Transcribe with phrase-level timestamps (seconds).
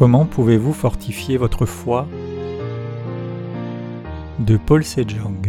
[0.00, 2.08] Comment pouvez-vous fortifier votre foi?
[4.38, 5.46] De Paul Sejong.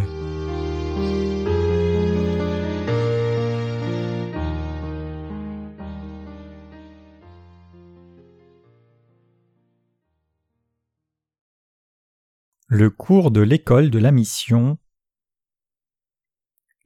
[12.68, 14.78] Le cours de l'école de la mission.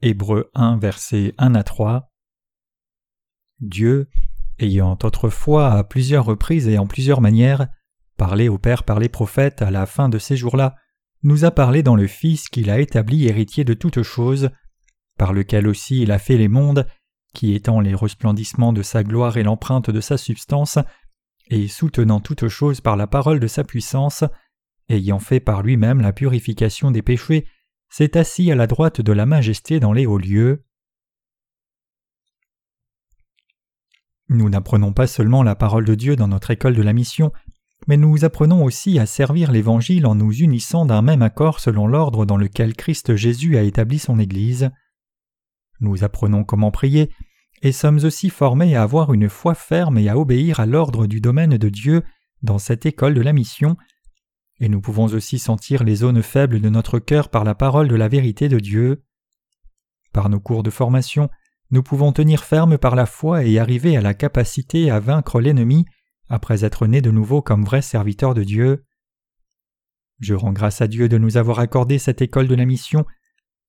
[0.02, 2.12] Hébreu 1, versets 1 à 3.
[3.58, 4.08] Dieu,
[4.58, 7.68] ayant autrefois à plusieurs reprises et en plusieurs manières
[8.16, 10.76] parlé au Père par les prophètes à la fin de ces jours-là,
[11.22, 14.50] nous a parlé dans le Fils qu'il a établi héritier de toutes choses,
[15.18, 16.86] par lequel aussi il a fait les mondes,
[17.34, 20.78] qui étant les resplendissements de sa gloire et l'empreinte de sa substance,
[21.48, 24.24] et soutenant toutes choses par la parole de sa puissance,
[24.88, 27.46] ayant fait par lui-même la purification des péchés,
[27.88, 30.64] s'est assis à la droite de la majesté dans les hauts lieux.
[34.28, 37.32] Nous n'apprenons pas seulement la parole de Dieu dans notre école de la mission,
[37.86, 42.26] mais nous apprenons aussi à servir l'Évangile en nous unissant d'un même accord selon l'ordre
[42.26, 44.70] dans lequel Christ Jésus a établi son Église.
[45.80, 47.10] Nous apprenons comment prier,
[47.62, 51.20] et sommes aussi formés à avoir une foi ferme et à obéir à l'ordre du
[51.20, 52.02] domaine de Dieu
[52.42, 53.76] dans cette école de la mission,
[54.58, 57.94] et nous pouvons aussi sentir les zones faibles de notre cœur par la parole de
[57.94, 59.04] la vérité de Dieu.
[60.12, 61.28] Par nos cours de formation,
[61.70, 65.84] nous pouvons tenir ferme par la foi et arriver à la capacité à vaincre l'ennemi
[66.28, 68.84] après être nés de nouveau comme vrais serviteurs de Dieu.
[70.18, 73.04] Je rends grâce à Dieu de nous avoir accordé cette école de la mission.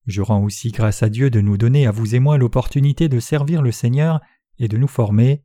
[0.05, 3.19] Je rends aussi grâce à Dieu de nous donner à vous et moi l'opportunité de
[3.19, 4.21] servir le Seigneur
[4.57, 5.43] et de nous former.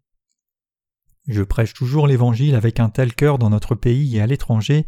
[1.27, 4.87] Je prêche toujours l'Évangile avec un tel cœur dans notre pays et à l'étranger.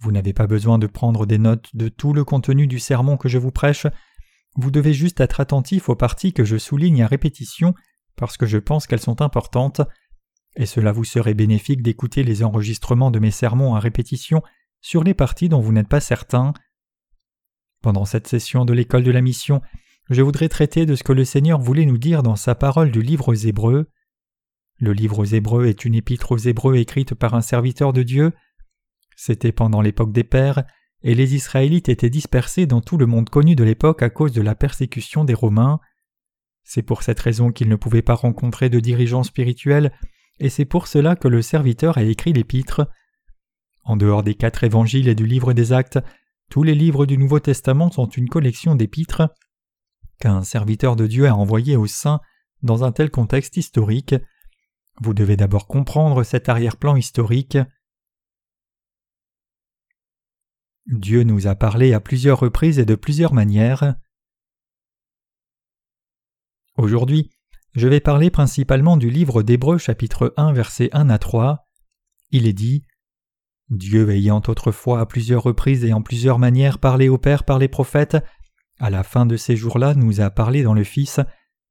[0.00, 3.28] Vous n'avez pas besoin de prendre des notes de tout le contenu du sermon que
[3.28, 3.86] je vous prêche,
[4.56, 7.74] vous devez juste être attentif aux parties que je souligne à répétition
[8.16, 9.80] parce que je pense qu'elles sont importantes,
[10.56, 14.42] et cela vous serait bénéfique d'écouter les enregistrements de mes sermons à répétition
[14.80, 16.52] sur les parties dont vous n'êtes pas certain.
[17.80, 19.62] Pendant cette session de l'école de la mission,
[20.10, 23.02] je voudrais traiter de ce que le Seigneur voulait nous dire dans sa parole du
[23.02, 23.88] livre aux Hébreux.
[24.80, 28.32] Le livre aux Hébreux est une épître aux Hébreux écrite par un serviteur de Dieu.
[29.16, 30.64] C'était pendant l'époque des Pères,
[31.02, 34.42] et les Israélites étaient dispersés dans tout le monde connu de l'époque à cause de
[34.42, 35.80] la persécution des Romains.
[36.64, 39.92] C'est pour cette raison qu'ils ne pouvaient pas rencontrer de dirigeants spirituels,
[40.40, 42.88] et c'est pour cela que le serviteur a écrit l'épître.
[43.84, 45.98] En dehors des quatre évangiles et du livre des actes,
[46.50, 49.30] tous les livres du Nouveau Testament sont une collection d'épîtres
[50.20, 52.20] qu'un serviteur de Dieu a envoyé aux saints
[52.62, 54.14] dans un tel contexte historique.
[55.00, 57.58] Vous devez d'abord comprendre cet arrière-plan historique.
[60.88, 63.94] Dieu nous a parlé à plusieurs reprises et de plusieurs manières.
[66.76, 67.30] Aujourd'hui,
[67.74, 71.68] je vais parler principalement du livre d'Hébreux chapitre 1 versets 1 à 3.
[72.30, 72.86] Il est dit
[73.68, 77.68] Dieu ayant autrefois à plusieurs reprises et en plusieurs manières parlé au Père par les
[77.68, 78.16] prophètes,
[78.80, 81.20] à la fin de ces jours-là nous a parlé dans le Fils,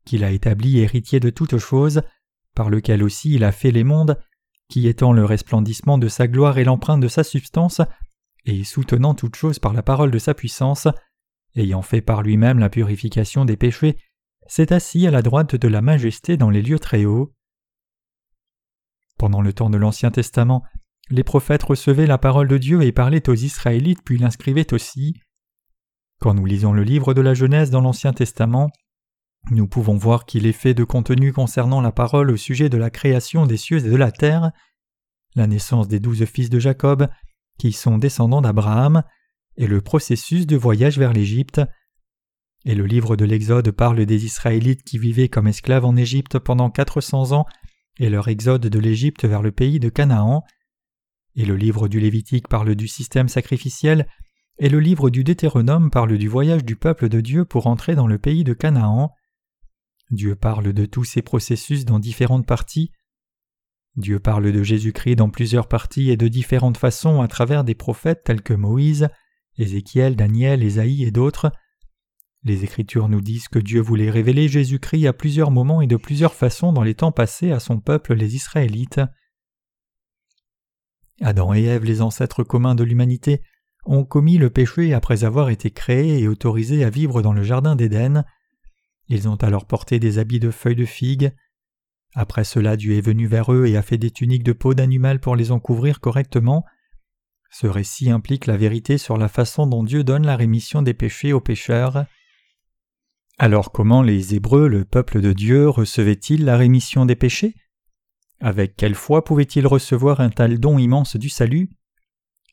[0.05, 2.03] qu'il a établi héritier de toutes choses,
[2.53, 4.19] par lequel aussi il a fait les mondes,
[4.69, 7.81] qui étant le resplendissement de sa gloire et l'empreinte de sa substance,
[8.47, 10.87] et soutenant toutes choses par la parole de sa puissance,
[11.55, 13.97] ayant fait par lui-même la purification des péchés,
[14.47, 17.33] s'est assis à la droite de la majesté dans les lieux très hauts.
[19.17, 20.63] Pendant le temps de l'Ancien Testament,
[21.09, 25.19] les prophètes recevaient la parole de Dieu et parlaient aux Israélites puis l'inscrivaient aussi.
[26.19, 28.69] Quand nous lisons le livre de la Genèse dans l'Ancien Testament,
[29.51, 32.89] nous pouvons voir qu'il est fait de contenu concernant la parole au sujet de la
[32.89, 34.51] création des cieux et de la terre,
[35.35, 37.07] la naissance des douze fils de Jacob,
[37.57, 39.03] qui sont descendants d'Abraham,
[39.57, 41.61] et le processus de voyage vers l'Égypte.
[42.65, 46.69] Et le livre de l'Exode parle des Israélites qui vivaient comme esclaves en Égypte pendant
[46.69, 47.45] quatre cents ans,
[47.99, 50.43] et leur exode de l'Égypte vers le pays de Canaan.
[51.35, 54.07] Et le livre du Lévitique parle du système sacrificiel,
[54.59, 58.07] et le livre du Deutéronome parle du voyage du peuple de Dieu pour entrer dans
[58.07, 59.11] le pays de Canaan.
[60.09, 62.91] Dieu parle de tous ces processus dans différentes parties,
[63.97, 68.23] Dieu parle de Jésus-Christ dans plusieurs parties et de différentes façons à travers des prophètes
[68.23, 69.09] tels que Moïse,
[69.57, 71.51] Ézéchiel, Daniel, Ésaïe et d'autres.
[72.43, 76.35] Les Écritures nous disent que Dieu voulait révéler Jésus-Christ à plusieurs moments et de plusieurs
[76.35, 79.01] façons dans les temps passés à son peuple les Israélites.
[81.19, 83.41] Adam et Ève, les ancêtres communs de l'humanité,
[83.85, 87.75] ont commis le péché après avoir été créés et autorisés à vivre dans le jardin
[87.75, 88.23] d'Éden.
[89.07, 91.33] Ils ont alors porté des habits de feuilles de figues.
[92.19, 95.19] Après cela, Dieu est venu vers eux et a fait des tuniques de peau d'animal
[95.19, 96.65] pour les en couvrir correctement.
[97.51, 101.31] Ce récit implique la vérité sur la façon dont Dieu donne la rémission des péchés
[101.31, 102.07] aux pécheurs.
[103.37, 107.53] Alors comment les Hébreux, le peuple de Dieu, recevaient-ils la rémission des péchés?
[108.39, 111.69] Avec quelle foi pouvait-il recevoir un tel don immense du salut?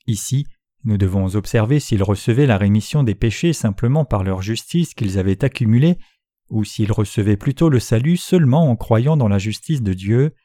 [0.05, 0.45] Ici,
[0.83, 5.43] nous devons observer s'ils recevaient la rémission des péchés simplement par leur justice qu'ils avaient
[5.43, 5.97] accumulée,
[6.49, 10.35] ou s'ils recevaient plutôt le salut seulement en croyant dans la justice de Dieu.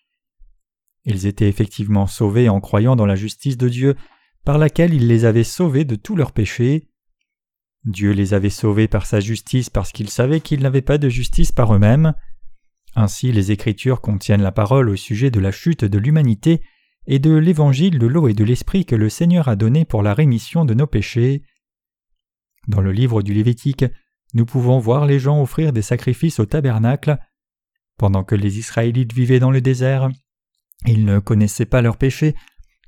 [1.05, 3.97] Ils étaient effectivement sauvés en croyant dans la justice de Dieu,
[4.45, 6.89] par laquelle il les avait sauvés de tous leurs péchés.
[7.85, 11.53] Dieu les avait sauvés par sa justice parce qu'il savait qu'ils n'avaient pas de justice
[11.53, 12.15] par eux-mêmes.
[12.95, 16.61] Ainsi les Écritures contiennent la parole au sujet de la chute de l'humanité
[17.07, 20.13] et de l'évangile de l'eau et de l'esprit que le Seigneur a donné pour la
[20.13, 21.43] rémission de nos péchés.
[22.69, 23.85] Dans le livre du Lévitique,
[24.35, 27.19] nous pouvons voir les gens offrir des sacrifices au tabernacle.
[27.99, 30.09] Pendant que les Israélites vivaient dans le désert,
[30.87, 32.35] ils ne connaissaient pas leurs péchés,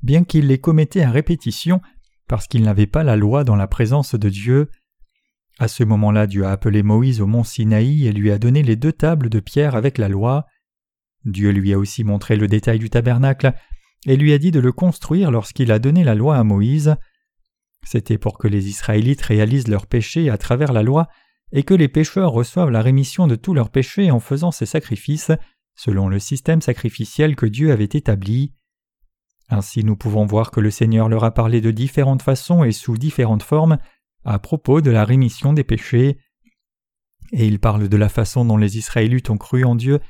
[0.02, 1.80] bien qu'ils les commettaient à répétition,
[2.28, 4.70] parce qu'ils n'avaient pas la loi dans la présence de Dieu.
[5.58, 8.76] À ce moment-là, Dieu a appelé Moïse au mont Sinaï et lui a donné les
[8.76, 10.46] deux tables de pierre avec la loi.
[11.24, 13.52] Dieu lui a aussi montré le détail du tabernacle
[14.06, 16.96] et lui a dit de le construire lorsqu'il a donné la loi à Moïse.
[17.84, 21.08] C'était pour que les Israélites réalisent leurs péchés à travers la loi
[21.52, 25.32] et que les pécheurs reçoivent la rémission de tous leurs péchés en faisant ces sacrifices
[25.74, 28.52] selon le système sacrificiel que Dieu avait établi.
[29.48, 32.96] Ainsi nous pouvons voir que le Seigneur leur a parlé de différentes façons et sous
[32.96, 33.78] différentes formes
[34.24, 36.18] à propos de la rémission des péchés.
[37.32, 40.00] Et il parle de la façon dont les Israélites ont cru en Dieu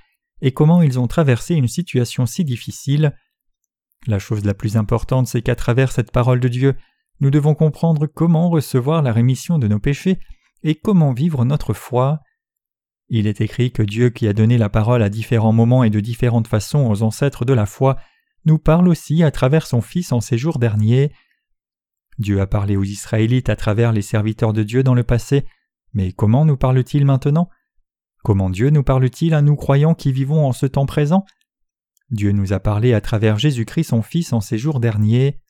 [0.41, 3.17] et comment ils ont traversé une situation si difficile.
[4.07, 6.75] La chose la plus importante, c'est qu'à travers cette parole de Dieu,
[7.21, 10.19] nous devons comprendre comment recevoir la rémission de nos péchés
[10.63, 12.21] et comment vivre notre foi?
[13.09, 16.01] Il est écrit que Dieu qui a donné la parole à différents moments et de
[16.01, 17.99] différentes façons aux ancêtres de la foi
[18.45, 21.13] nous parle aussi à travers son Fils en ces jours derniers.
[22.19, 25.45] Dieu a parlé aux Israélites à travers les serviteurs de Dieu dans le passé,
[25.93, 27.49] mais comment nous parle-t-il maintenant?
[28.25, 31.25] Comment Dieu nous parle-t-il à nous croyants qui vivons en ce temps présent?
[32.11, 35.41] Dieu nous a parlé à travers Jésus-Christ son Fils en ces jours derniers.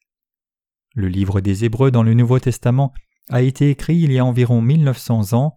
[0.95, 2.93] Le livre des Hébreux dans le Nouveau Testament
[3.31, 5.55] a été écrit il y a environ 1900 ans.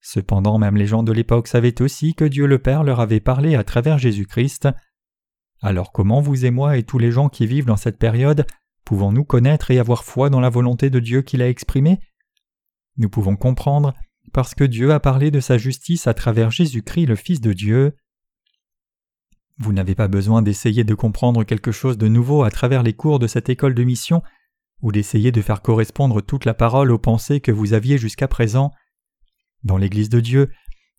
[0.00, 3.56] Cependant même les gens de l'époque savaient aussi que Dieu le Père leur avait parlé
[3.56, 4.68] à travers Jésus-Christ.
[5.60, 8.46] Alors comment vous et moi et tous les gens qui vivent dans cette période
[8.84, 12.00] pouvons-nous connaître et avoir foi dans la volonté de Dieu qu'il a exprimée?
[12.96, 13.92] Nous pouvons comprendre
[14.32, 17.94] parce que Dieu a parlé de sa justice à travers Jésus-Christ le Fils de Dieu.
[19.58, 23.18] Vous n'avez pas besoin d'essayer de comprendre quelque chose de nouveau à travers les cours
[23.18, 24.22] de cette école de mission,
[24.82, 28.72] ou d'essayer de faire correspondre toute la parole aux pensées que vous aviez jusqu'à présent.
[29.64, 30.50] Dans l'Église de Dieu,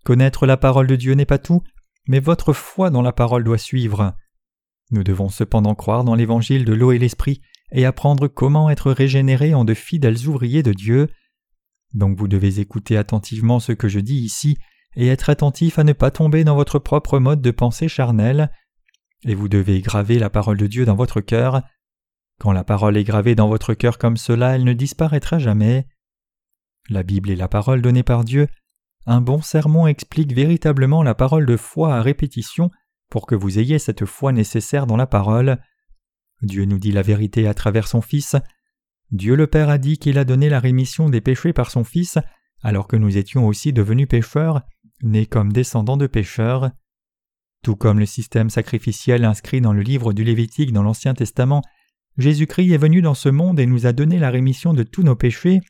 [0.04, 1.64] connaître la parole de Dieu n'est pas tout,
[2.08, 4.16] mais votre foi dans la parole doit suivre.
[4.92, 7.42] Nous devons cependant croire dans l'évangile de l'eau et l'esprit
[7.72, 11.10] et apprendre comment être régénérés en de fidèles ouvriers de Dieu.
[11.94, 14.58] Donc vous devez écouter attentivement ce que je dis ici
[14.96, 18.52] et être attentif à ne pas tomber dans votre propre mode de pensée charnelle.
[19.26, 21.62] Et vous devez graver la parole de Dieu dans votre cœur.
[22.40, 25.88] Quand la parole est gravée dans votre cœur comme cela, elle ne disparaîtra jamais.
[26.90, 28.48] La Bible est la parole donnée par Dieu.
[29.06, 32.72] Un bon sermon explique véritablement la parole de foi à répétition
[33.10, 35.60] pour que vous ayez cette foi nécessaire dans la parole.
[36.42, 38.38] Dieu nous dit la vérité à travers son Fils.
[39.12, 42.18] Dieu le Père a dit qu'il a donné la rémission des péchés par son Fils,
[42.62, 44.62] alors que nous étions aussi devenus pécheurs,
[45.02, 46.72] nés comme descendants de pécheurs.
[47.64, 51.64] Tout comme le système sacrificiel inscrit dans le livre du Lévitique dans l'Ancien Testament,
[52.20, 55.16] Jésus-Christ est venu dans ce monde et nous a donné la rémission de tous nos
[55.16, 55.62] péchés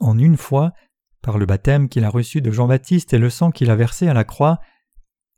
[0.00, 0.72] en une fois,
[1.22, 4.14] par le baptême qu'il a reçu de Jean-Baptiste et le sang qu'il a versé à
[4.14, 4.60] la croix,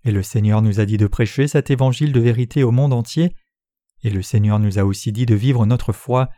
[0.05, 3.35] et le Seigneur nous a dit de prêcher cet évangile de vérité au monde entier,
[4.03, 6.31] et le Seigneur nous a aussi dit de vivre notre foi.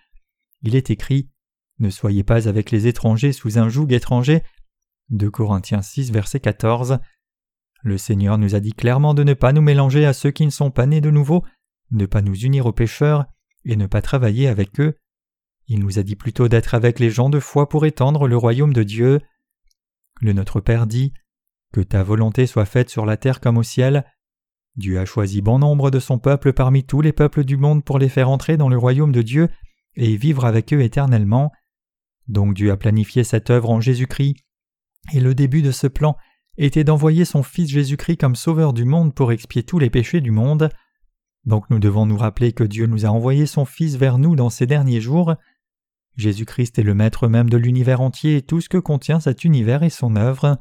[0.63, 1.31] Il est écrit
[1.79, 4.43] Ne soyez pas avec les étrangers sous un joug étranger.
[5.11, 6.99] 2 Corinthiens 6, verset 14.
[7.83, 10.51] Le Seigneur nous a dit clairement de ne pas nous mélanger à ceux qui ne
[10.51, 11.45] sont pas nés de nouveau,
[11.93, 13.27] ne pas nous unir aux pécheurs,
[13.67, 14.97] et ne pas travailler avec eux.
[15.69, 18.73] Il nous a dit plutôt d'être avec les gens de foi pour étendre le royaume
[18.73, 19.21] de Dieu.
[20.21, 21.13] Le Notre Père dit
[21.73, 24.05] que ta volonté soit faite sur la terre comme au ciel.
[24.77, 27.99] Dieu a choisi bon nombre de son peuple parmi tous les peuples du monde pour
[27.99, 29.49] les faire entrer dans le royaume de Dieu
[29.97, 31.51] et vivre avec eux éternellement.
[32.29, 34.37] Donc Dieu a planifié cette œuvre en Jésus-Christ,
[35.13, 36.17] et le début de ce plan
[36.59, 40.31] était d'envoyer son Fils Jésus-Christ comme Sauveur du monde pour expier tous les péchés du
[40.31, 40.71] monde.
[41.47, 44.51] Donc nous devons nous rappeler que Dieu nous a envoyé son Fils vers nous dans
[44.51, 45.35] ces derniers jours.
[46.17, 49.83] Jésus-Christ est le Maître même de l'univers entier et tout ce que contient cet univers
[49.83, 50.59] et son œuvre.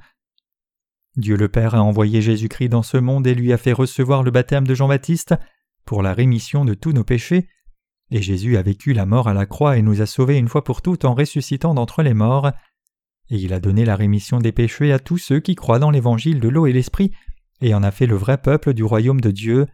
[1.17, 4.31] Dieu le Père a envoyé Jésus-Christ dans ce monde et lui a fait recevoir le
[4.31, 5.33] baptême de Jean-Baptiste
[5.85, 7.47] pour la rémission de tous nos péchés,
[8.11, 10.63] et Jésus a vécu la mort à la croix et nous a sauvés une fois
[10.63, 12.51] pour toutes en ressuscitant d'entre les morts,
[13.29, 16.39] et il a donné la rémission des péchés à tous ceux qui croient dans l'évangile
[16.39, 17.11] de l'eau et l'esprit,
[17.61, 19.67] et en a fait le vrai peuple du royaume de Dieu.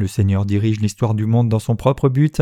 [0.00, 2.40] Le Seigneur dirige l'histoire du monde dans son propre but,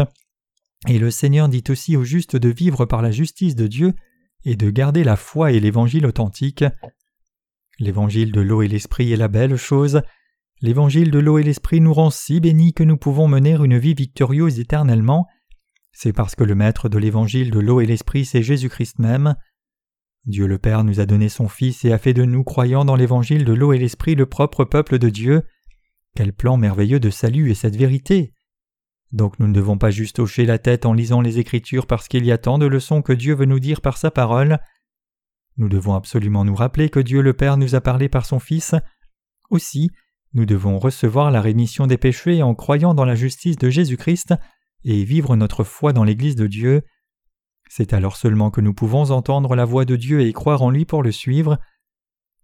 [0.87, 3.95] et le Seigneur dit aussi aux justes de vivre par la justice de Dieu
[4.45, 6.62] et de garder la foi et l'évangile authentique.
[7.81, 10.03] L'évangile de l'eau et l'esprit est la belle chose.
[10.61, 13.95] L'évangile de l'eau et l'esprit nous rend si bénis que nous pouvons mener une vie
[13.95, 15.27] victorieuse éternellement.
[15.91, 19.35] C'est parce que le maître de l'évangile de l'eau et l'esprit c'est Jésus-Christ même.
[20.27, 22.95] Dieu le Père nous a donné son Fils et a fait de nous, croyants dans
[22.95, 25.43] l'évangile de l'eau et l'esprit, le propre peuple de Dieu.
[26.15, 28.33] Quel plan merveilleux de salut est cette vérité.
[29.12, 32.25] Donc nous ne devons pas juste hocher la tête en lisant les Écritures parce qu'il
[32.25, 34.59] y a tant de leçons que Dieu veut nous dire par sa parole.
[35.57, 38.75] Nous devons absolument nous rappeler que Dieu le Père nous a parlé par son Fils.
[39.50, 39.91] Aussi,
[40.35, 44.35] nous devons recevoir la rémission des péchés en croyant dans la justice de Jésus-Christ
[44.85, 46.83] et vivre notre foi dans l'Église de Dieu.
[47.69, 50.85] C'est alors seulement que nous pouvons entendre la voix de Dieu et croire en lui
[50.85, 51.59] pour le suivre.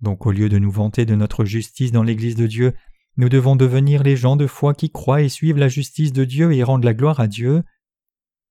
[0.00, 2.74] Donc au lieu de nous vanter de notre justice dans l'Église de Dieu,
[3.16, 6.52] nous devons devenir les gens de foi qui croient et suivent la justice de Dieu
[6.52, 7.62] et rendent la gloire à Dieu.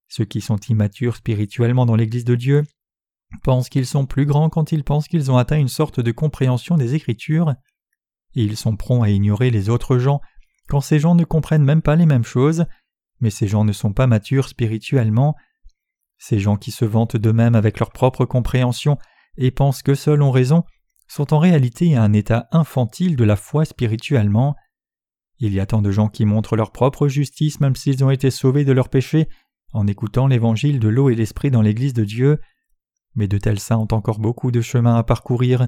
[0.08, 2.64] Ceux qui sont immatures spirituellement dans l'Église de Dieu
[3.42, 6.76] pensent qu'ils sont plus grands quand ils pensent qu'ils ont atteint une sorte de compréhension
[6.76, 7.54] des Écritures,
[8.34, 10.20] et ils sont prompts à ignorer les autres gens
[10.68, 12.64] quand ces gens ne comprennent même pas les mêmes choses,
[13.20, 15.34] mais ces gens ne sont pas matures spirituellement.
[16.18, 18.98] Ces gens qui se vantent d'eux-mêmes avec leur propre compréhension
[19.36, 20.64] et pensent que seuls ont raison
[21.08, 24.54] sont en réalité à un état infantile de la foi spirituellement.
[25.38, 28.30] Il y a tant de gens qui montrent leur propre justice même s'ils ont été
[28.30, 29.28] sauvés de leurs péchés
[29.72, 32.38] en écoutant l'évangile de l'eau et l'esprit dans l'Église de Dieu.
[33.16, 35.66] Mais de tels saints ont encore beaucoup de chemin à parcourir.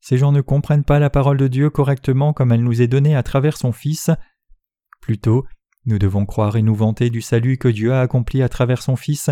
[0.00, 3.14] Ces gens ne comprennent pas la parole de Dieu correctement comme elle nous est donnée
[3.14, 4.10] à travers son Fils.
[5.00, 5.44] Plutôt,
[5.84, 8.96] nous devons croire et nous vanter du salut que Dieu a accompli à travers son
[8.96, 9.30] Fils,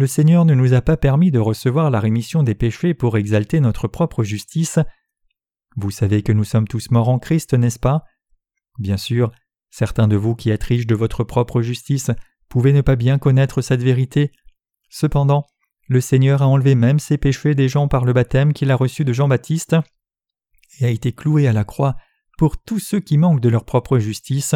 [0.00, 3.60] le Seigneur ne nous a pas permis de recevoir la rémission des péchés pour exalter
[3.60, 4.78] notre propre justice.
[5.76, 8.04] Vous savez que nous sommes tous morts en Christ, n'est-ce pas?
[8.78, 9.30] Bien sûr,
[9.68, 12.10] certains de vous qui êtes riches de votre propre justice
[12.48, 14.32] pouvez ne pas bien connaître cette vérité.
[14.88, 15.44] Cependant,
[15.86, 19.04] le Seigneur a enlevé même ces péchés des gens par le baptême qu'il a reçu
[19.04, 19.76] de Jean-Baptiste
[20.80, 21.96] et a été cloué à la croix
[22.38, 24.54] pour tous ceux qui manquent de leur propre justice.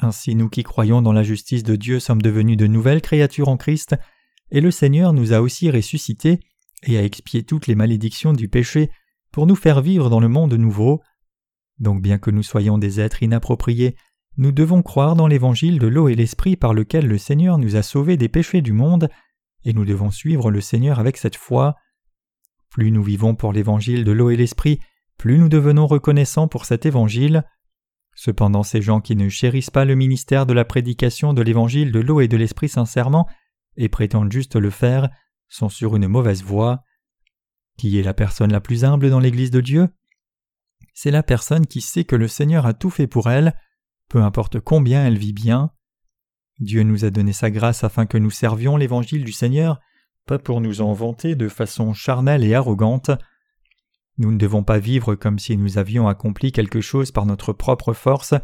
[0.00, 3.56] Ainsi nous qui croyons dans la justice de Dieu sommes devenus de nouvelles créatures en
[3.56, 3.94] Christ
[4.50, 6.40] et le Seigneur nous a aussi ressuscités
[6.84, 8.90] et a expié toutes les malédictions du péché
[9.32, 11.02] pour nous faire vivre dans le monde nouveau.
[11.78, 13.96] Donc bien que nous soyons des êtres inappropriés,
[14.36, 17.82] nous devons croire dans l'évangile de l'eau et l'esprit par lequel le Seigneur nous a
[17.82, 19.08] sauvés des péchés du monde,
[19.64, 21.74] et nous devons suivre le Seigneur avec cette foi.
[22.70, 24.78] Plus nous vivons pour l'évangile de l'eau et l'esprit,
[25.16, 27.42] plus nous devenons reconnaissants pour cet évangile.
[28.14, 32.00] Cependant ces gens qui ne chérissent pas le ministère de la prédication de l'évangile de
[32.00, 33.28] l'eau et de l'esprit sincèrement
[33.78, 35.08] et prétendent juste le faire
[35.48, 36.82] sont sur une mauvaise voie.
[37.78, 39.88] Qui est la personne la plus humble dans l'Église de Dieu?
[40.92, 43.54] C'est la personne qui sait que le Seigneur a tout fait pour elle,
[44.08, 45.70] peu importe combien elle vit bien.
[46.58, 49.80] Dieu nous a donné sa grâce afin que nous servions l'Évangile du Seigneur,
[50.26, 53.12] pas pour nous en vanter de façon charnelle et arrogante.
[54.18, 57.92] Nous ne devons pas vivre comme si nous avions accompli quelque chose par notre propre
[57.92, 58.34] force,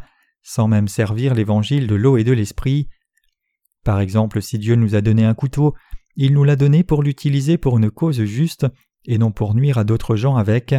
[0.41, 2.87] sans même servir l'Évangile de l'eau et de l'Esprit.
[3.85, 5.75] Par exemple, si Dieu nous a donné un couteau,
[6.15, 8.65] il nous l'a donné pour l'utiliser pour une cause juste
[9.05, 10.73] et non pour nuire à d'autres gens avec.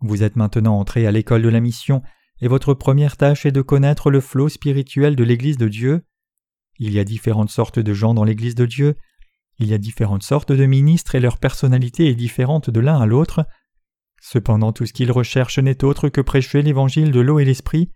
[0.00, 2.02] Vous êtes maintenant entré à l'école de la mission,
[2.40, 6.02] et votre première tâche est de connaître le flot spirituel de l'Église de Dieu.
[6.78, 8.94] Il y a différentes sortes de gens dans l'Église de Dieu.
[9.58, 13.06] Il y a différentes sortes de ministres et leur personnalité est différente de l'un à
[13.06, 13.44] l'autre.
[14.22, 17.90] Cependant tout ce qu'ils recherchent n'est autre que prêcher l'évangile de l'eau et l'esprit,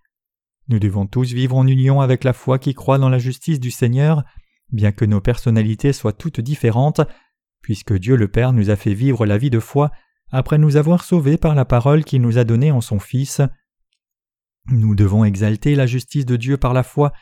[0.69, 3.71] nous devons tous vivre en union avec la foi qui croit dans la justice du
[3.71, 4.23] Seigneur,
[4.71, 7.01] bien que nos personnalités soient toutes différentes,
[7.63, 9.91] puisque Dieu le Père nous a fait vivre la vie de foi
[10.31, 13.43] après nous avoir sauvés par la parole qu'il nous a donnée en son Fils.
[14.69, 17.13] Nous devons exalter la justice de Dieu par la foi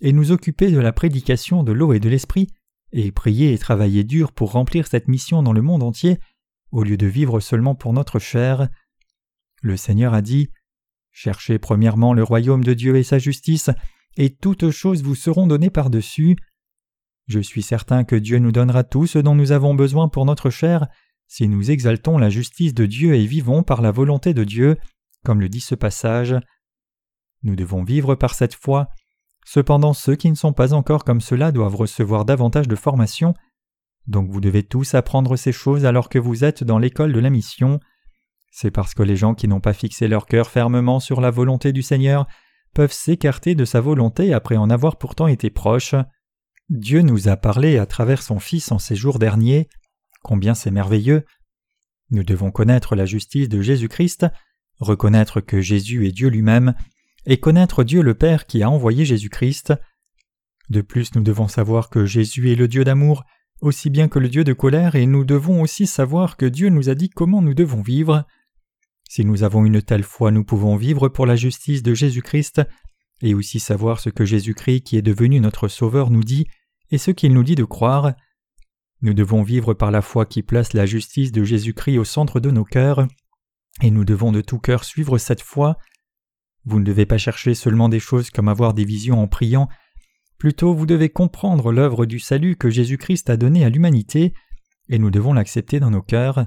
[0.00, 2.48] et nous occuper de la prédication de l'eau et de l'esprit,
[2.92, 6.18] et prier et travailler dur pour remplir cette mission dans le monde entier,
[6.70, 8.68] au lieu de vivre seulement pour notre chair.
[9.62, 10.50] Le Seigneur a dit
[11.22, 13.68] Cherchez premièrement le royaume de Dieu et sa justice,
[14.16, 16.34] et toutes choses vous seront données par-dessus.
[17.26, 20.48] Je suis certain que Dieu nous donnera tout ce dont nous avons besoin pour notre
[20.48, 20.88] chair,
[21.28, 24.78] si nous exaltons la justice de Dieu et vivons par la volonté de Dieu,
[25.22, 26.34] comme le dit ce passage.
[27.42, 28.88] Nous devons vivre par cette foi.
[29.44, 33.34] Cependant, ceux qui ne sont pas encore comme cela doivent recevoir davantage de formation.
[34.06, 37.28] Donc vous devez tous apprendre ces choses alors que vous êtes dans l'école de la
[37.28, 37.78] mission.
[38.50, 41.72] C'est parce que les gens qui n'ont pas fixé leur cœur fermement sur la volonté
[41.72, 42.26] du Seigneur
[42.74, 45.94] peuvent s'écarter de sa volonté après en avoir pourtant été proches.
[46.68, 49.68] Dieu nous a parlé à travers son Fils en ces jours derniers.
[50.22, 51.24] Combien c'est merveilleux.
[52.10, 54.26] Nous devons connaître la justice de Jésus-Christ,
[54.78, 56.74] reconnaître que Jésus est Dieu lui-même,
[57.26, 59.74] et connaître Dieu le Père qui a envoyé Jésus-Christ.
[60.70, 63.24] De plus, nous devons savoir que Jésus est le Dieu d'amour,
[63.60, 66.88] aussi bien que le Dieu de colère, et nous devons aussi savoir que Dieu nous
[66.88, 68.26] a dit comment nous devons vivre.
[69.10, 72.62] Si nous avons une telle foi, nous pouvons vivre pour la justice de Jésus-Christ,
[73.22, 76.46] et aussi savoir ce que Jésus-Christ, qui est devenu notre Sauveur, nous dit,
[76.92, 78.12] et ce qu'il nous dit de croire.
[79.02, 82.52] Nous devons vivre par la foi qui place la justice de Jésus-Christ au centre de
[82.52, 83.08] nos cœurs,
[83.82, 85.76] et nous devons de tout cœur suivre cette foi.
[86.64, 89.68] Vous ne devez pas chercher seulement des choses comme avoir des visions en priant,
[90.38, 94.34] plutôt vous devez comprendre l'œuvre du salut que Jésus-Christ a donnée à l'humanité,
[94.88, 96.46] et nous devons l'accepter dans nos cœurs.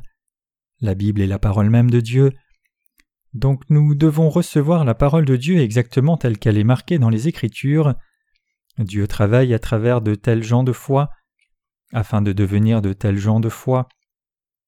[0.80, 2.32] La Bible est la parole même de Dieu.
[3.34, 7.28] Donc nous devons recevoir la parole de Dieu exactement telle qu'elle est marquée dans les
[7.28, 7.96] Écritures.
[8.78, 11.10] Dieu travaille à travers de tels gens de foi.
[11.92, 13.88] Afin de devenir de tels gens de foi,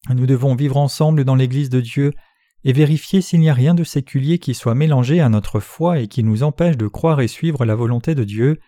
[0.09, 2.13] nous devons vivre ensemble dans l'Église de Dieu
[2.63, 6.07] et vérifier s'il n'y a rien de séculier qui soit mélangé à notre foi et
[6.07, 8.59] qui nous empêche de croire et suivre la volonté de Dieu.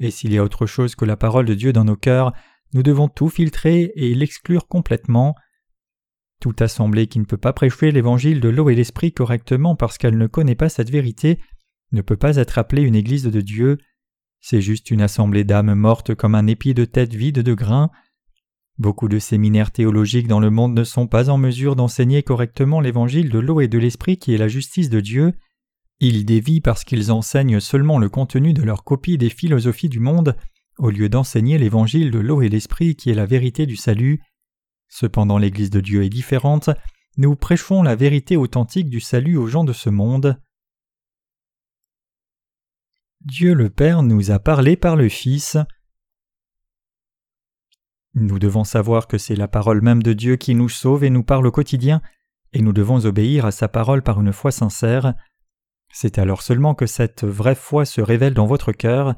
[0.00, 2.32] Et s'il y a autre chose que la parole de Dieu dans nos cœurs,
[2.72, 5.34] nous devons tout filtrer et l'exclure complètement.
[6.40, 10.16] Toute assemblée qui ne peut pas prêcher l'évangile de l'eau et l'esprit correctement parce qu'elle
[10.16, 11.38] ne connaît pas cette vérité
[11.92, 13.78] ne peut pas être appelée une église de Dieu.
[14.40, 17.90] C'est juste une assemblée d'âmes mortes comme un épi de tête vide de grains.
[18.78, 23.30] Beaucoup de séminaires théologiques dans le monde ne sont pas en mesure d'enseigner correctement l'évangile
[23.30, 25.32] de l'eau et de l'esprit qui est la justice de Dieu.
[25.98, 30.36] Ils dévient parce qu'ils enseignent seulement le contenu de leur copie des philosophies du monde,
[30.78, 34.20] au lieu d'enseigner l'évangile de l'eau et l'esprit qui est la vérité du salut.
[34.88, 36.70] Cependant l'Église de Dieu est différente,
[37.16, 40.40] nous prêchons la vérité authentique du salut aux gens de ce monde.
[43.20, 45.56] Dieu le Père nous a parlé par le Fils.
[48.14, 51.24] Nous devons savoir que c'est la parole même de Dieu qui nous sauve et nous
[51.24, 52.00] parle au quotidien,
[52.52, 55.14] et nous devons obéir à sa parole par une foi sincère.
[55.92, 59.14] C'est alors seulement que cette vraie foi se révèle dans votre cœur.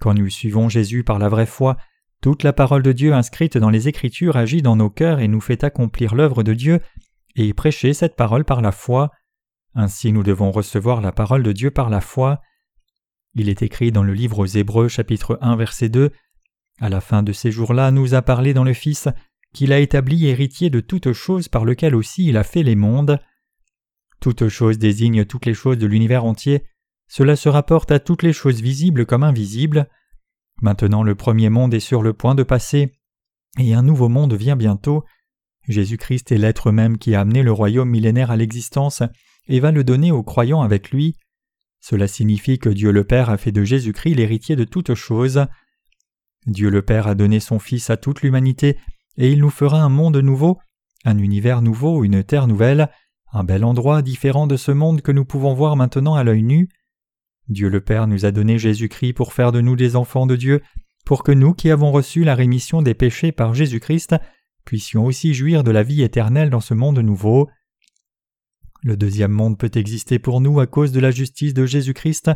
[0.00, 1.76] Quand nous suivons Jésus par la vraie foi,
[2.20, 5.40] toute la parole de Dieu inscrite dans les Écritures agit dans nos cœurs et nous
[5.40, 6.80] fait accomplir l'œuvre de Dieu
[7.36, 9.10] et prêcher cette parole par la foi.
[9.74, 12.40] Ainsi nous devons recevoir la parole de Dieu par la foi.
[13.34, 16.10] Il est écrit dans le livre aux Hébreux chapitre 1 verset 2
[16.80, 19.08] à la fin de ces jours-là, nous a parlé dans le Fils
[19.52, 23.18] qu'il a établi héritier de toutes choses par lequel aussi il a fait les mondes.
[24.20, 26.64] Toutes choses désigne toutes les choses de l'univers entier,
[27.08, 29.88] cela se rapporte à toutes les choses visibles comme invisibles.
[30.60, 32.92] Maintenant le premier monde est sur le point de passer,
[33.58, 35.04] et un nouveau monde vient bientôt.
[35.68, 39.02] Jésus-Christ est l'être même qui a amené le royaume millénaire à l'existence
[39.46, 41.16] et va le donner aux croyants avec lui.
[41.80, 45.46] Cela signifie que Dieu le Père a fait de Jésus-Christ l'héritier de toutes choses.
[46.46, 48.76] Dieu le Père a donné son Fils à toute l'humanité,
[49.16, 50.58] et il nous fera un monde nouveau,
[51.04, 52.90] un univers nouveau, une terre nouvelle,
[53.32, 56.68] un bel endroit différent de ce monde que nous pouvons voir maintenant à l'œil nu.
[57.48, 60.62] Dieu le Père nous a donné Jésus-Christ pour faire de nous des enfants de Dieu,
[61.04, 64.14] pour que nous qui avons reçu la rémission des péchés par Jésus-Christ
[64.64, 67.48] puissions aussi jouir de la vie éternelle dans ce monde nouveau.
[68.82, 72.30] Le deuxième monde peut exister pour nous à cause de la justice de Jésus-Christ,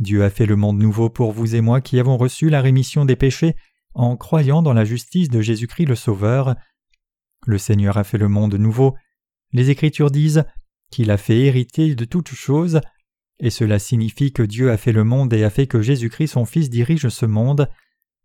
[0.00, 3.04] Dieu a fait le monde nouveau pour vous et moi qui avons reçu la rémission
[3.04, 3.54] des péchés
[3.92, 6.54] en croyant dans la justice de Jésus-Christ le Sauveur.
[7.46, 8.94] Le Seigneur a fait le monde nouveau.
[9.52, 10.44] Les Écritures disent
[10.90, 12.80] qu'il a fait hériter de toutes choses,
[13.40, 16.44] et cela signifie que Dieu a fait le monde et a fait que Jésus-Christ son
[16.44, 17.68] Fils dirige ce monde.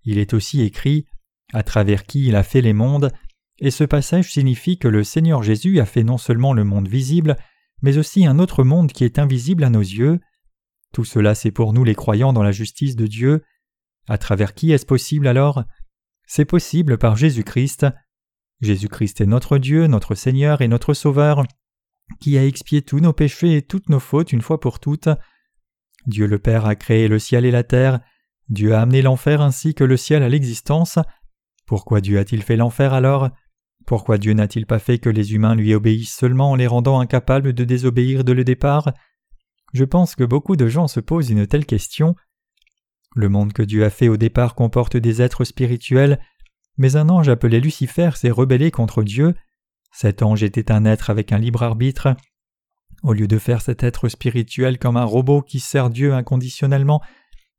[0.04, 1.06] Il est aussi écrit
[1.54, 3.12] à travers qui il a fait les mondes,
[3.60, 7.38] et ce passage signifie que le Seigneur Jésus a fait non seulement le monde visible,
[7.82, 10.20] mais aussi un autre monde qui est invisible à nos yeux.
[10.94, 13.44] Tout cela c'est pour nous les croyants dans la justice de Dieu.
[14.08, 15.64] À travers qui est-ce possible alors?
[16.28, 17.86] C'est possible par Jésus-Christ.
[18.62, 21.44] Jésus-Christ est notre Dieu, notre Seigneur et notre Sauveur,
[22.20, 25.10] qui a expié tous nos péchés et toutes nos fautes une fois pour toutes.
[26.08, 28.00] Dieu le Père a créé le ciel et la terre,
[28.50, 31.00] Dieu a amené l'enfer ainsi que le ciel à l'existence.
[31.66, 33.30] Pourquoi Dieu a-t-il fait l'enfer alors?
[33.88, 37.54] Pourquoi Dieu n'a-t-il pas fait que les humains lui obéissent seulement en les rendant incapables
[37.54, 38.94] de désobéir de le départ?
[39.74, 42.16] Je pense que beaucoup de gens se posent une telle question.
[43.16, 46.20] Le monde que Dieu a fait au départ comporte des êtres spirituels,
[46.78, 49.34] mais un ange appelé Lucifer s'est rebellé contre Dieu.
[49.96, 52.18] Cet ange était un être avec un libre arbitre.
[53.02, 57.02] Au lieu de faire cet être spirituel comme un robot qui sert Dieu inconditionnellement,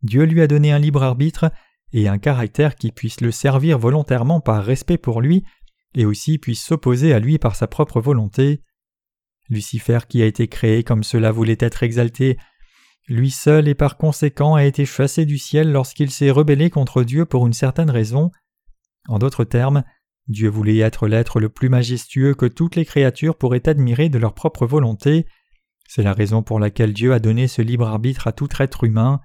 [0.03, 1.51] Dieu lui a donné un libre arbitre
[1.95, 5.45] et un caractère qui puisse le servir volontairement par respect pour lui
[5.95, 8.61] et aussi puisse s'opposer à lui par sa propre volonté.
[9.49, 12.37] Lucifer qui a été créé comme cela voulait être exalté,
[13.09, 17.25] lui seul et par conséquent a été chassé du ciel lorsqu'il s'est rebellé contre Dieu
[17.25, 18.31] pour une certaine raison.
[19.09, 19.85] En d'autres termes,
[20.29, 24.35] Dieu voulait être l'être le plus majestueux que toutes les créatures pourraient admirer de leur
[24.35, 25.27] propre volonté.
[25.89, 29.21] C'est la raison pour laquelle Dieu a donné ce libre arbitre à tout être humain.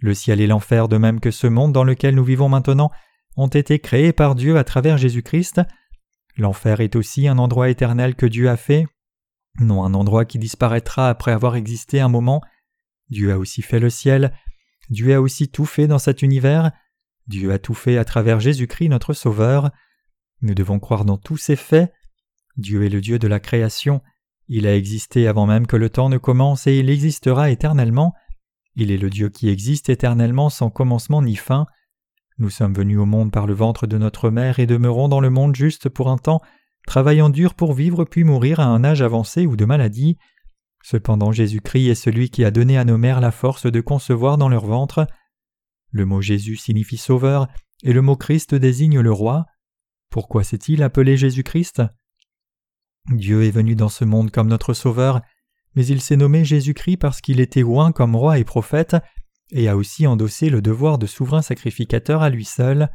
[0.00, 2.90] Le ciel et l'enfer, de même que ce monde dans lequel nous vivons maintenant,
[3.36, 5.60] ont été créés par Dieu à travers Jésus-Christ.
[6.36, 8.86] L'enfer est aussi un endroit éternel que Dieu a fait,
[9.60, 12.42] non un endroit qui disparaîtra après avoir existé un moment.
[13.08, 14.32] Dieu a aussi fait le ciel,
[14.90, 16.72] Dieu a aussi tout fait dans cet univers,
[17.26, 19.70] Dieu a tout fait à travers Jésus-Christ notre Sauveur.
[20.46, 21.92] Nous devons croire dans tous ces faits.
[22.56, 24.00] Dieu est le Dieu de la création,
[24.48, 28.14] il a existé avant même que le temps ne commence et il existera éternellement.
[28.76, 31.66] Il est le Dieu qui existe éternellement sans commencement ni fin.
[32.38, 35.30] Nous sommes venus au monde par le ventre de notre mère et demeurons dans le
[35.30, 36.42] monde juste pour un temps,
[36.86, 40.16] travaillant dur pour vivre puis mourir à un âge avancé ou de maladie.
[40.84, 44.48] Cependant Jésus-Christ est celui qui a donné à nos mères la force de concevoir dans
[44.48, 45.08] leur ventre.
[45.90, 47.48] Le mot Jésus signifie sauveur
[47.82, 49.46] et le mot Christ désigne le roi.
[50.16, 51.82] Pourquoi s'est-il appelé Jésus-Christ?
[53.10, 55.20] Dieu est venu dans ce monde comme notre sauveur,
[55.74, 58.96] mais il s'est nommé Jésus-Christ parce qu'il était oint comme roi et prophète,
[59.52, 62.88] et a aussi endossé le devoir de souverain sacrificateur à lui seul.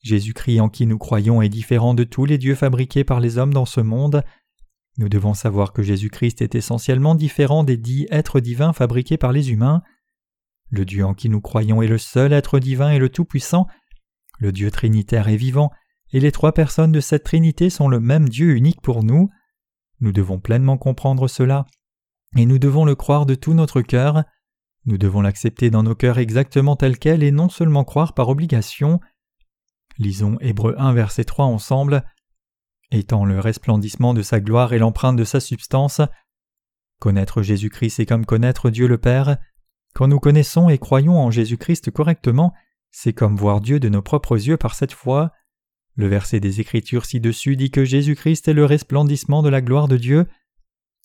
[0.00, 3.54] Jésus-Christ en qui nous croyons est différent de tous les dieux fabriqués par les hommes
[3.54, 4.24] dans ce monde.
[4.98, 9.52] Nous devons savoir que Jésus-Christ est essentiellement différent des dix êtres divins fabriqués par les
[9.52, 9.80] humains.
[10.70, 13.68] Le Dieu en qui nous croyons est le seul être divin et le Tout-Puissant.
[14.40, 15.70] Le Dieu Trinitaire est vivant,
[16.12, 19.30] et les trois personnes de cette Trinité sont le même Dieu unique pour nous.
[20.00, 21.66] Nous devons pleinement comprendre cela,
[22.36, 24.24] et nous devons le croire de tout notre cœur.
[24.84, 29.00] Nous devons l'accepter dans nos cœurs exactement tel quel et non seulement croire par obligation.
[29.98, 32.04] Lisons Hébreu 1 verset 3 ensemble.
[32.90, 36.00] Étant le resplendissement de sa gloire et l'empreinte de sa substance.
[36.98, 39.38] Connaître Jésus-Christ c'est comme connaître Dieu le Père.
[39.94, 42.52] Quand nous connaissons et croyons en Jésus-Christ correctement,
[42.90, 45.32] c'est comme voir Dieu de nos propres yeux par cette foi.
[45.96, 49.96] Le verset des Écritures ci-dessus dit que Jésus-Christ est le resplendissement de la gloire de
[49.96, 50.26] Dieu.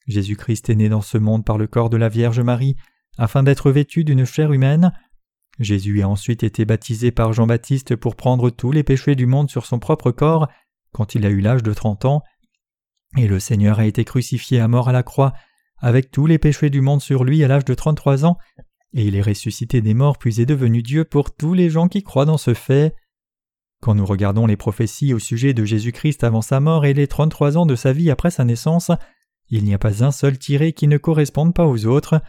[0.08, 2.78] Jésus-Christ est né dans ce monde par le corps de la Vierge Marie,
[3.17, 4.93] afin d'être vêtu d'une chair humaine.
[5.60, 9.65] Jésus a ensuite été baptisé par Jean-Baptiste pour prendre tous les péchés du monde sur
[9.65, 10.47] son propre corps
[10.93, 12.23] quand il a eu l'âge de trente ans,
[13.17, 15.34] et le Seigneur a été crucifié à mort à la croix
[15.80, 18.38] avec tous les péchés du monde sur lui à l'âge de trente-trois ans,
[18.93, 22.04] et il est ressuscité des morts puis est devenu Dieu pour tous les gens qui
[22.04, 22.95] croient dans ce fait.
[23.81, 27.57] Quand nous regardons les prophéties au sujet de Jésus-Christ avant sa mort et les trente-trois
[27.57, 28.91] ans de sa vie après sa naissance,
[29.49, 32.21] il n'y a pas un seul tiré qui ne corresponde pas aux autres.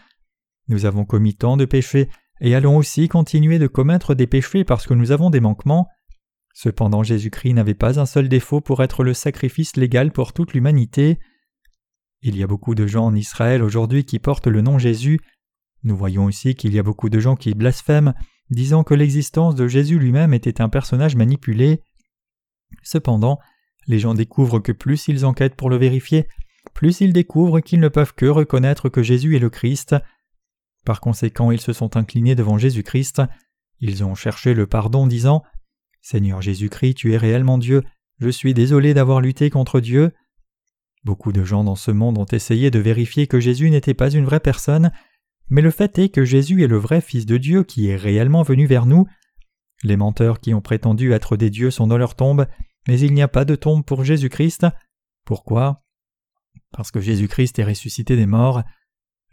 [0.69, 4.87] Nous avons commis tant de péchés et allons aussi continuer de commettre des péchés parce
[4.87, 5.89] que nous avons des manquements.
[6.55, 11.19] Cependant Jésus-Christ n'avait pas un seul défaut pour être le sacrifice légal pour toute l'humanité.
[12.21, 15.21] Il y a beaucoup de gens en Israël aujourd'hui qui portent le nom Jésus.
[15.85, 18.13] Nous voyons aussi qu'il y a beaucoup de gens qui blasphèment,
[18.51, 21.83] disant que l'existence de Jésus lui-même était un personnage manipulé.
[22.83, 23.39] Cependant,
[23.87, 26.29] les gens découvrent que plus ils enquêtent pour le vérifier,
[26.75, 29.97] plus ils découvrent qu'ils ne peuvent que reconnaître que Jésus est le Christ.
[30.85, 33.23] Par conséquent, ils se sont inclinés devant Jésus-Christ,
[33.81, 35.43] ils ont cherché le pardon, disant
[36.01, 37.83] Seigneur Jésus-Christ, tu es réellement Dieu,
[38.19, 40.13] je suis désolé d'avoir lutté contre Dieu.
[41.05, 44.25] Beaucoup de gens dans ce monde ont essayé de vérifier que Jésus n'était pas une
[44.25, 44.91] vraie personne,
[45.51, 48.43] mais le fait est que Jésus est le vrai Fils de Dieu qui est réellement
[48.43, 49.07] venu vers nous.
[49.83, 52.47] Les menteurs qui ont prétendu être des dieux sont dans leur tombe,
[52.87, 54.67] mais il n'y a pas de tombe pour Jésus-Christ.
[55.25, 55.83] Pourquoi?
[56.73, 58.63] Parce que Jésus-Christ est ressuscité des morts.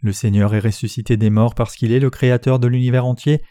[0.02, 3.42] Le Seigneur est ressuscité des morts parce qu'il est le Créateur de l'univers entier,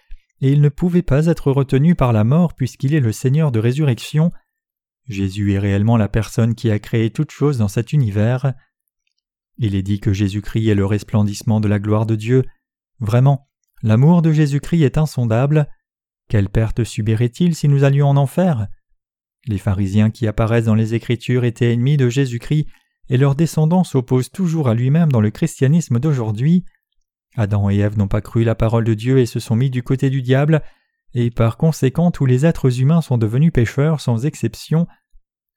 [0.42, 3.60] et il ne pouvait pas être retenu par la mort puisqu'il est le Seigneur de
[3.60, 4.32] résurrection.
[5.08, 8.54] Jésus est réellement la personne qui a créé toutes choses dans cet univers.
[9.58, 12.44] Il est dit que Jésus-Christ est le resplendissement de la gloire de Dieu.
[13.06, 13.48] Vraiment,
[13.84, 15.68] l'amour de Jésus-Christ est insondable.
[16.28, 18.68] Quelle perte subirait-il si nous allions en enfer?
[19.46, 22.66] Les pharisiens qui apparaissent dans les Écritures étaient ennemis de Jésus-Christ
[23.10, 26.66] et leurs descendants s'opposent toujours à lui-même dans le christianisme d'aujourd'hui.
[27.38, 29.84] Adam et Ève n'ont pas cru la parole de Dieu et se sont mis du
[29.84, 30.64] côté du diable,
[31.14, 34.88] et par conséquent tous les êtres humains sont devenus pécheurs sans exception.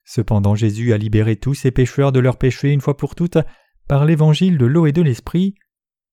[0.05, 3.39] Cependant Jésus a libéré tous ces pécheurs de leurs péchés une fois pour toutes
[3.87, 5.55] par l'évangile de l'eau et de l'esprit.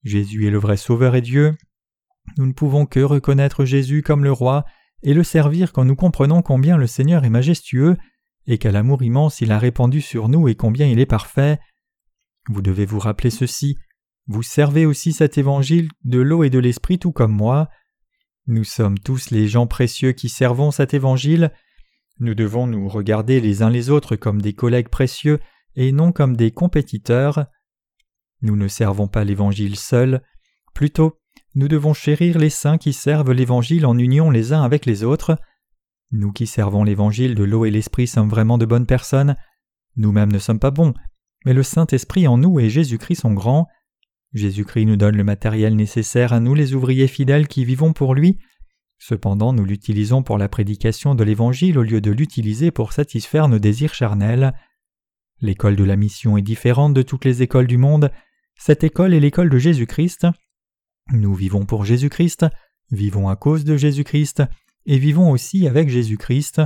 [0.06, 1.56] Jésus est le vrai Sauveur et Dieu.
[2.38, 4.64] Nous ne pouvons que reconnaître Jésus comme le roi
[5.02, 7.96] et le servir quand nous comprenons combien le Seigneur est majestueux
[8.46, 11.58] et quel amour immense il a répandu sur nous et combien il est parfait.
[12.48, 13.76] Vous devez vous rappeler ceci,
[14.28, 17.68] vous servez aussi cet évangile de l'eau et de l'esprit tout comme moi.
[18.46, 21.50] Nous sommes tous les gens précieux qui servons cet évangile.
[22.20, 25.40] Nous devons nous regarder les uns les autres comme des collègues précieux
[25.74, 27.46] et non comme des compétiteurs.
[28.42, 30.22] Nous ne servons pas l'Évangile seul,
[30.74, 31.18] plutôt
[31.54, 35.38] nous devons chérir les saints qui servent l'Évangile en union les uns avec les autres.
[36.12, 39.36] Nous qui servons l'Évangile de l'eau et l'Esprit sommes vraiment de bonnes personnes.
[39.96, 40.92] Nous-mêmes ne sommes pas bons,
[41.46, 43.68] mais le Saint-Esprit en nous et Jésus-Christ sont grands.
[44.34, 48.38] Jésus-Christ nous donne le matériel nécessaire à nous les ouvriers fidèles qui vivons pour lui.
[48.98, 53.58] Cependant, nous l'utilisons pour la prédication de l'Évangile au lieu de l'utiliser pour satisfaire nos
[53.58, 54.52] désirs charnels.
[55.40, 58.10] L'école de la mission est différente de toutes les écoles du monde.
[58.58, 60.26] Cette école est l'école de Jésus-Christ.
[61.12, 62.46] Nous vivons pour Jésus-Christ,
[62.90, 64.42] vivons à cause de Jésus-Christ,
[64.86, 66.62] et vivons aussi avec Jésus-Christ.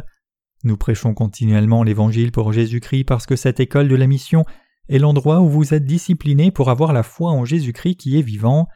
[0.62, 4.44] Nous prêchons continuellement l'Évangile pour Jésus-Christ parce que cette école de la mission
[4.88, 8.68] est l'endroit où vous êtes disciplinés pour avoir la foi en Jésus-Christ qui est vivant.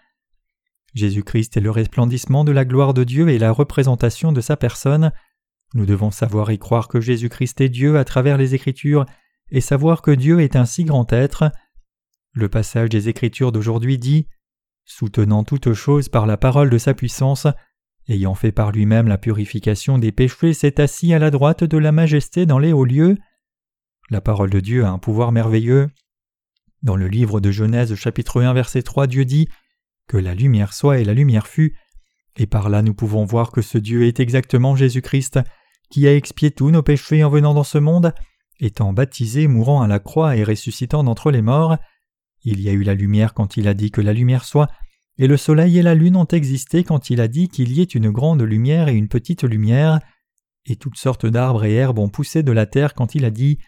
[0.94, 5.12] Jésus-Christ est le resplendissement de la gloire de Dieu et la représentation de sa personne.
[5.74, 9.04] Nous devons savoir y croire que Jésus-Christ est Dieu à travers les Écritures
[9.50, 11.50] et savoir que Dieu est un si grand être.
[12.32, 14.26] Le passage des Écritures d'aujourd'hui dit
[14.84, 17.46] Soutenant toute chose par la parole de sa puissance,
[18.08, 21.92] ayant fait par lui-même la purification des péchés, s'est assis à la droite de la
[21.92, 23.16] majesté dans les hauts lieux.
[24.10, 25.88] La parole de Dieu a un pouvoir merveilleux.
[26.82, 29.48] Dans le livre de Genèse chapitre 1 verset 3 Dieu dit
[30.06, 31.74] Que la lumière soit et la lumière fut,
[32.36, 35.40] et par là nous pouvons voir que ce Dieu est exactement Jésus-Christ,
[35.88, 38.12] qui a expié tous nos péchés en venant dans ce monde,
[38.60, 41.76] étant baptisé, mourant à la croix et ressuscitant d'entre les morts.
[42.42, 44.68] Il y a eu la lumière quand il a dit que la lumière soit,
[45.18, 47.84] et le soleil et la lune ont existé quand il a dit qu'il y ait
[47.84, 50.00] une grande lumière et une petite lumière,
[50.66, 53.58] et toutes sortes d'arbres et herbes ont poussé de la terre quand il a dit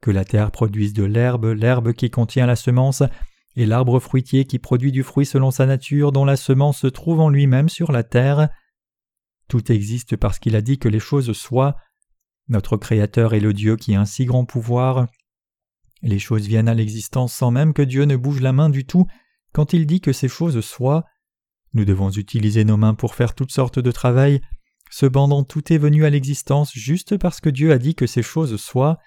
[0.00, 3.02] que la terre produise de l'herbe, l'herbe qui contient la semence,
[3.56, 7.20] et l'arbre fruitier qui produit du fruit selon sa nature, dont la semence se trouve
[7.20, 8.48] en lui-même sur la terre.
[9.48, 11.76] Tout existe parce qu'il a dit que les choses soient.
[12.48, 15.06] Notre Créateur est le Dieu qui a un si grand pouvoir.
[16.02, 19.06] Les choses viennent à l'existence sans même que Dieu ne bouge la main du tout,
[19.52, 21.04] quand il dit que ces choses soient.
[21.74, 24.40] Nous devons utiliser nos mains pour faire toutes sortes de travail,
[24.90, 28.56] cependant tout est venu à l'existence juste parce que Dieu a dit que ces choses
[28.56, 28.98] soient.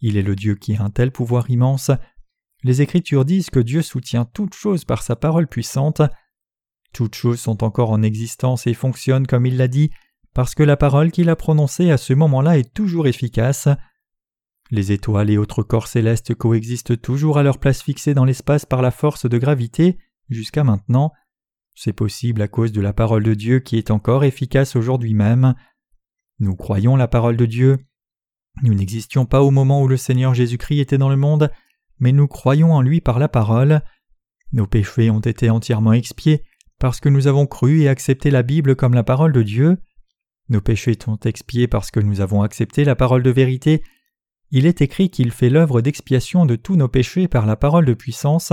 [0.00, 1.90] Il est le Dieu qui a un tel pouvoir immense.
[2.62, 6.02] Les Écritures disent que Dieu soutient toutes choses par sa parole puissante.
[6.92, 9.90] Toutes choses sont encore en existence et fonctionnent comme il l'a dit,
[10.34, 13.68] parce que la parole qu'il a prononcée à ce moment-là est toujours efficace.
[14.70, 18.82] Les étoiles et autres corps célestes coexistent toujours à leur place fixée dans l'espace par
[18.82, 19.96] la force de gravité
[20.28, 21.12] jusqu'à maintenant.
[21.74, 25.54] C'est possible à cause de la parole de Dieu qui est encore efficace aujourd'hui même.
[26.40, 27.78] Nous croyons la parole de Dieu.
[28.62, 31.50] Nous n'existions pas au moment où le Seigneur Jésus-Christ était dans le monde,
[31.98, 33.82] mais nous croyons en lui par la parole.
[34.52, 36.44] Nos péchés ont été entièrement expiés
[36.78, 39.78] parce que nous avons cru et accepté la Bible comme la parole de Dieu.
[40.48, 43.82] Nos péchés sont expiés parce que nous avons accepté la parole de vérité
[44.56, 47.92] il est écrit qu'il fait l'œuvre d'expiation de tous nos péchés par la parole de
[47.92, 48.52] puissance,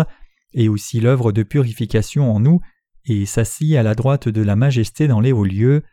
[0.52, 2.60] et aussi l'œuvre de purification en nous,
[3.06, 5.84] et s'assit à la droite de la majesté dans les hauts lieux.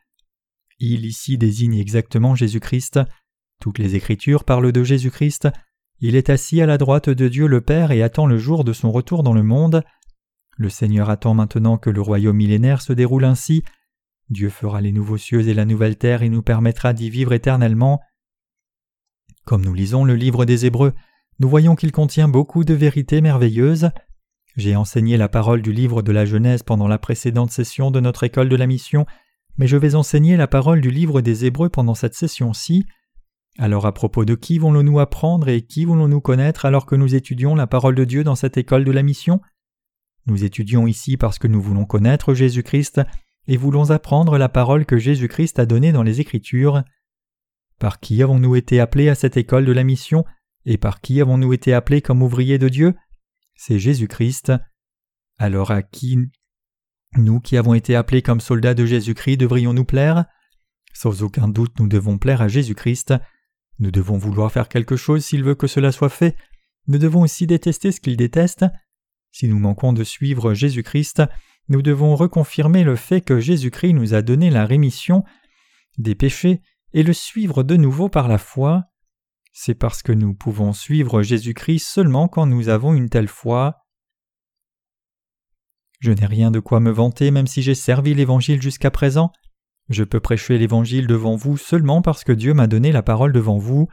[0.78, 3.00] Il ici désigne exactement Jésus-Christ.
[3.60, 5.48] Toutes les Écritures parlent de Jésus-Christ.
[6.00, 8.72] Il est assis à la droite de Dieu le Père et attend le jour de
[8.72, 9.82] son retour dans le monde.
[10.56, 13.62] Le Seigneur attend maintenant que le royaume millénaire se déroule ainsi.
[14.30, 18.00] Dieu fera les nouveaux cieux et la nouvelle terre et nous permettra d'y vivre éternellement.
[19.44, 20.92] Comme nous lisons le livre des Hébreux,
[21.38, 23.90] nous voyons qu'il contient beaucoup de vérités merveilleuses.
[24.56, 28.24] J'ai enseigné la parole du livre de la Genèse pendant la précédente session de notre
[28.24, 29.06] école de la mission,
[29.56, 32.84] mais je vais enseigner la parole du livre des Hébreux pendant cette session-ci.
[33.56, 37.54] Alors à propos de qui voulons-nous apprendre et qui voulons-nous connaître alors que nous étudions
[37.54, 39.40] la parole de Dieu dans cette école de la mission?
[40.26, 43.00] Nous étudions ici parce que nous voulons connaître Jésus-Christ
[43.48, 46.84] et voulons apprendre la parole que Jésus-Christ a donnée dans les Écritures.
[47.78, 50.24] Par qui avons-nous été appelés à cette école de la mission
[50.66, 52.94] et par qui avons-nous été appelés comme ouvriers de Dieu?
[53.54, 54.52] C'est Jésus-Christ.
[55.38, 56.18] Alors à qui
[57.16, 60.26] nous qui avons été appelés comme soldats de Jésus-Christ devrions nous plaire?
[60.92, 63.14] Sans aucun doute nous devons plaire à Jésus-Christ.
[63.78, 66.36] Nous devons vouloir faire quelque chose s'il veut que cela soit fait.
[66.86, 68.66] Nous devons aussi détester ce qu'il déteste.
[69.30, 71.22] Si nous manquons de suivre Jésus-Christ,
[71.68, 75.24] nous devons reconfirmer le fait que Jésus-Christ nous a donné la rémission
[75.98, 78.84] des péchés et le suivre de nouveau par la foi.
[79.52, 83.76] C'est parce que nous pouvons suivre Jésus-Christ seulement quand nous avons une telle foi.
[86.00, 89.32] Je n'ai rien de quoi me vanter même si j'ai servi l'Évangile jusqu'à présent.
[89.88, 93.58] Je peux prêcher l'Évangile devant vous seulement parce que Dieu m'a donné la parole devant
[93.58, 93.88] vous,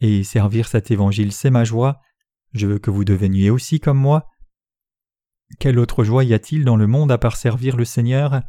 [0.00, 2.00] et servir cet Évangile c'est ma joie.
[2.52, 4.28] Je veux que vous deveniez aussi comme moi.
[5.58, 8.42] Quelle autre joie y a-t-il dans le monde à part servir le Seigneur?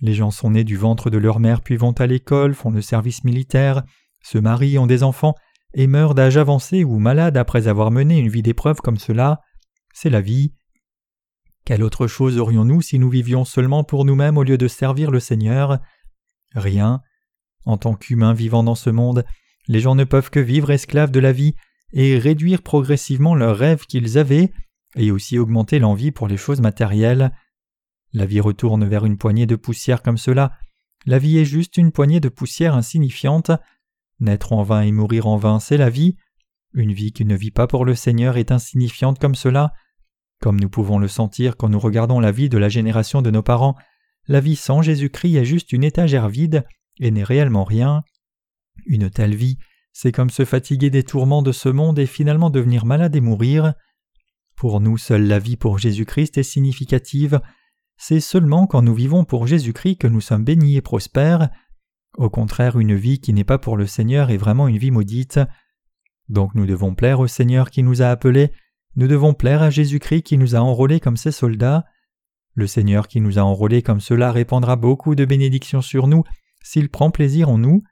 [0.00, 2.82] Les gens sont nés du ventre de leur mère puis vont à l'école, font le
[2.82, 3.82] service militaire,
[4.22, 5.34] se marient, ont des enfants
[5.74, 9.40] et meurent d'âge avancé ou malades après avoir mené une vie d'épreuve comme cela.
[9.92, 10.54] C'est la vie.
[11.64, 15.20] Quelle autre chose aurions-nous si nous vivions seulement pour nous-mêmes au lieu de servir le
[15.20, 15.78] Seigneur?
[16.54, 17.00] Rien.
[17.66, 19.24] En tant qu'humains vivant dans ce monde,
[19.66, 21.54] les gens ne peuvent que vivre esclaves de la vie
[21.92, 24.50] et réduire progressivement leurs rêves qu'ils avaient
[24.98, 27.32] et aussi augmenter l'envie pour les choses matérielles.
[28.12, 30.52] La vie retourne vers une poignée de poussière comme cela.
[31.06, 33.50] La vie est juste une poignée de poussière insignifiante.
[34.20, 36.16] Naître en vain et mourir en vain, c'est la vie.
[36.74, 39.72] Une vie qui ne vit pas pour le Seigneur est insignifiante comme cela.
[40.40, 43.42] Comme nous pouvons le sentir quand nous regardons la vie de la génération de nos
[43.42, 43.76] parents,
[44.26, 46.64] la vie sans Jésus-Christ est juste une étagère vide
[47.00, 48.02] et n'est réellement rien.
[48.86, 49.58] Une telle vie,
[49.92, 53.74] c'est comme se fatiguer des tourments de ce monde et finalement devenir malade et mourir.
[54.58, 57.40] Pour nous, seule la vie pour Jésus-Christ est significative.
[57.96, 61.48] C'est seulement quand nous vivons pour Jésus-Christ que nous sommes bénis et prospères.
[62.16, 65.38] Au contraire, une vie qui n'est pas pour le Seigneur est vraiment une vie maudite.
[66.28, 68.50] Donc nous devons plaire au Seigneur qui nous a appelés,
[68.96, 71.84] nous devons plaire à Jésus-Christ qui nous a enrôlés comme ses soldats.
[72.54, 76.24] Le Seigneur qui nous a enrôlés comme cela répandra beaucoup de bénédictions sur nous
[76.64, 77.84] s'il prend plaisir en nous.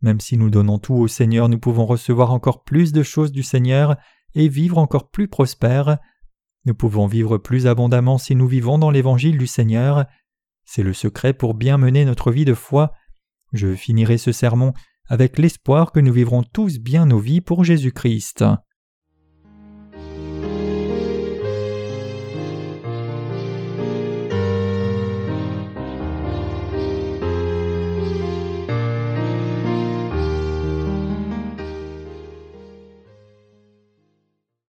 [0.00, 3.42] Même si nous donnons tout au Seigneur, nous pouvons recevoir encore plus de choses du
[3.42, 3.96] Seigneur
[4.34, 5.98] et vivre encore plus prospères.
[6.64, 10.06] Nous pouvons vivre plus abondamment si nous vivons dans l'évangile du Seigneur.
[10.64, 12.92] C'est le secret pour bien mener notre vie de foi.
[13.52, 14.72] Je finirai ce sermon
[15.08, 18.44] avec l'espoir que nous vivrons tous bien nos vies pour Jésus-Christ.